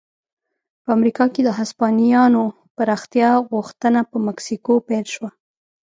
[0.83, 2.43] په امریکا کې د هسپانویانو
[2.75, 5.29] پراختیا غوښتنه په مکسیکو پیل شوه.